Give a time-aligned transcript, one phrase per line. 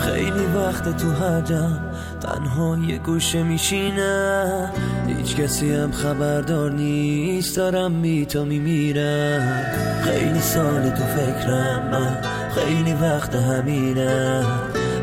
[0.00, 1.78] خیلی وقت تو هجم
[2.20, 4.72] تنها یه گوشه میشینم
[5.06, 9.64] هیچ کسی هم خبردار نیست دارم بی تو میمیرم.
[10.04, 12.18] خیلی سال تو فکرم من
[12.54, 14.44] خیلی وقت همینم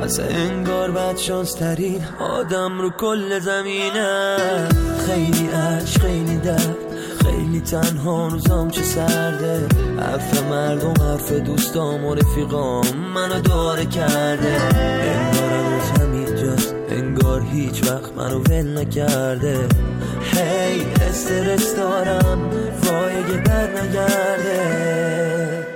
[0.04, 4.68] از انگار بد شانس ترین آدم رو کل زمینم
[5.08, 6.76] خیلی عشق خیلی درد
[7.24, 9.68] خیلی تنها روزام چه سرده.
[10.00, 14.87] حرف مردم حرف دوستام و رفیقام منو داره کرده.
[17.88, 19.68] وقت منو ول نکرده.
[20.22, 22.50] هی استرس دارم
[22.84, 25.68] وای بر نگرده.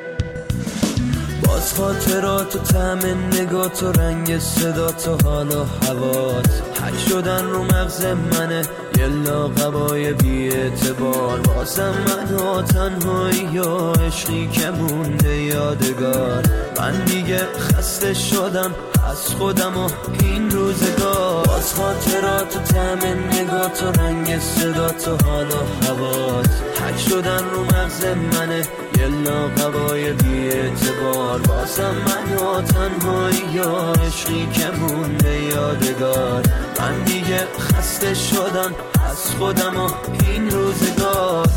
[1.45, 2.99] باز خاطرات و تعم
[3.41, 6.61] نگات و رنگ صدات و حال و هوات.
[6.81, 8.61] حک شدن رو مغز منه
[8.97, 16.43] یه لاغبای بی اعتبار بازم من ها تنهایی یا عشقی که مونده یادگار.
[16.91, 18.75] من دیگه خسته شدم
[19.09, 19.89] از خودم و
[20.19, 21.45] این روزگار.
[21.47, 22.99] باز خاطرات و تعم
[23.33, 26.49] نگات و رنگ صدات و حال و هوات.
[26.81, 28.67] حک شدن رو مغز منه
[28.99, 36.43] یه لاغبای بی اعتبار بازم من ها تنهایی یا عشقی که مونده یادگار.
[36.79, 38.75] من دیگه خسته شدم
[39.11, 39.89] از خودم و
[40.25, 41.47] این روزگار.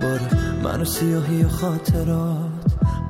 [0.00, 2.48] دوباره منو سیاهی و خاطرات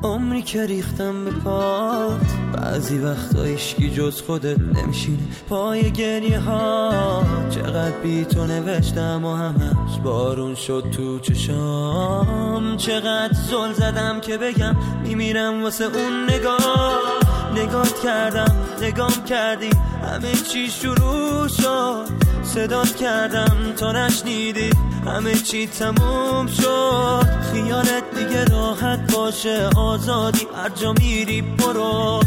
[0.03, 2.27] عمری که ریختم به پات.
[2.53, 9.99] بعضی وقتا اشکی جز خودت نمیشینه پای گریه ها چقدر بی تو نوشتم و همش
[10.05, 12.77] بارون شد تو چشام.
[12.77, 17.28] چقدر زل زدم که بگم میمیرم واسه اون نگاه.
[17.57, 19.71] نگات کردم نگام کردی
[20.03, 22.07] همه چی شروع شد.
[22.43, 24.71] صدات کردم تا نشنیدی
[25.07, 27.27] همه چی تموم شد.
[27.53, 32.21] خیالت دیگه راحت باشه آزادی هر جا میری برو.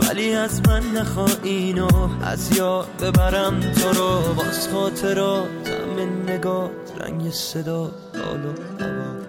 [0.00, 1.88] ولی از من نخوا اینو
[2.24, 4.34] از یاد ببرم تو رو.
[4.34, 9.26] باز خاطراتم نگاه رنگ صدا حال و هوا.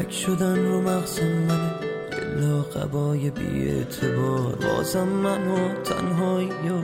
[0.00, 1.87] حک شدن رو مغز منه
[2.74, 6.82] لاقبای بی اعتبار بازم من و تنهایی و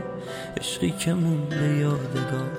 [0.61, 2.51] عشقی که مونده یادگار.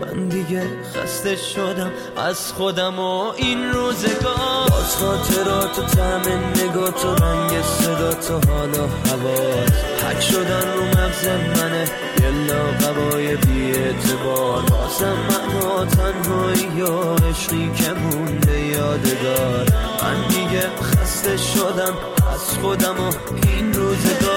[0.00, 0.62] من دیگه
[0.94, 4.68] خسته شدم از خودم و این روزگار.
[4.70, 6.20] باز خاطرات و تعم
[6.50, 9.72] نگات و رنگ صدات و حال و هوات
[10.04, 11.84] حک شدن رو مغز منه
[12.22, 19.66] یه لاقبای بی اعتبار بازم من و تنهایی و عشقی که مونده یادگار.
[20.02, 21.94] من دیگه خسته شدم
[22.64, 23.12] خودم و
[23.46, 24.33] این روزگار